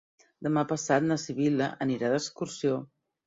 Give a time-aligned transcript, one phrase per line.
[0.45, 2.81] Demà passat na Sibil·la anirà d'excursió.